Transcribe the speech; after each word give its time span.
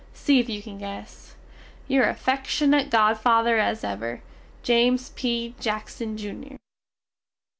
See 0.15 0.39
if 0.39 0.49
you 0.49 0.63
can 0.63 0.79
guess. 0.79 1.35
Your 1.87 2.05
affeckshunate 2.07 2.89
godfather 2.89 3.59
as 3.59 3.83
ever, 3.83 4.23
James 4.63 5.09
P. 5.15 5.53
Jackson 5.59 6.17
Jr. 6.17 6.55